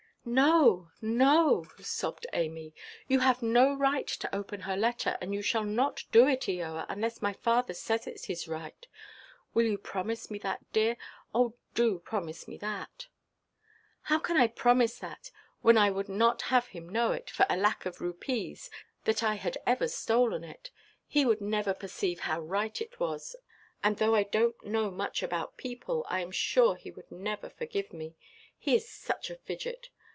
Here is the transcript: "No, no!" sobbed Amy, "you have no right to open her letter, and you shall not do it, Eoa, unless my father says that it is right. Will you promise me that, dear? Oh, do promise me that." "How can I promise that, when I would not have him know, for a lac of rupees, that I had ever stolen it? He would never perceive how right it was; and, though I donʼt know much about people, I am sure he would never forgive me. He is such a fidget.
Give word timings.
"No, 0.23 0.91
no!" 1.01 1.65
sobbed 1.79 2.27
Amy, 2.31 2.75
"you 3.07 3.21
have 3.21 3.41
no 3.41 3.73
right 3.73 4.05
to 4.05 4.35
open 4.35 4.59
her 4.61 4.77
letter, 4.77 5.17
and 5.19 5.33
you 5.33 5.41
shall 5.41 5.63
not 5.63 6.03
do 6.11 6.27
it, 6.27 6.41
Eoa, 6.41 6.85
unless 6.87 7.23
my 7.23 7.33
father 7.33 7.73
says 7.73 8.05
that 8.05 8.17
it 8.17 8.29
is 8.29 8.47
right. 8.47 8.87
Will 9.55 9.65
you 9.65 9.79
promise 9.79 10.29
me 10.29 10.37
that, 10.37 10.71
dear? 10.71 10.95
Oh, 11.33 11.55
do 11.73 11.97
promise 11.97 12.47
me 12.47 12.55
that." 12.57 13.07
"How 14.03 14.19
can 14.19 14.37
I 14.37 14.45
promise 14.45 14.99
that, 14.99 15.31
when 15.63 15.75
I 15.75 15.89
would 15.89 16.07
not 16.07 16.43
have 16.43 16.67
him 16.67 16.87
know, 16.87 17.19
for 17.33 17.47
a 17.49 17.57
lac 17.57 17.87
of 17.87 17.99
rupees, 17.99 18.69
that 19.05 19.23
I 19.23 19.33
had 19.33 19.57
ever 19.65 19.87
stolen 19.87 20.43
it? 20.43 20.69
He 21.07 21.25
would 21.25 21.41
never 21.41 21.73
perceive 21.73 22.19
how 22.19 22.41
right 22.41 22.79
it 22.79 22.99
was; 22.99 23.35
and, 23.83 23.97
though 23.97 24.13
I 24.13 24.23
donʼt 24.25 24.65
know 24.65 24.91
much 24.91 25.23
about 25.23 25.57
people, 25.57 26.05
I 26.09 26.19
am 26.21 26.29
sure 26.29 26.75
he 26.75 26.91
would 26.91 27.11
never 27.11 27.49
forgive 27.49 27.91
me. 27.91 28.15
He 28.59 28.75
is 28.75 28.87
such 28.87 29.31
a 29.31 29.35
fidget. 29.35 29.89